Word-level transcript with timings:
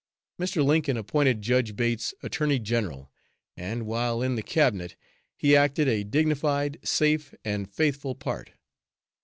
Mr. 0.39 0.65
Lincoln 0.65 0.97
appointed 0.97 1.43
Judge 1.43 1.75
Bates 1.75 2.11
Attorney 2.23 2.57
General, 2.57 3.11
and 3.55 3.85
while 3.85 4.23
in 4.23 4.33
the 4.33 4.41
Cabinet 4.41 4.95
he 5.37 5.55
acted 5.55 5.87
a 5.87 6.03
dignified, 6.03 6.79
safe 6.83 7.35
and 7.45 7.71
faithful 7.71 8.15
part. 8.15 8.49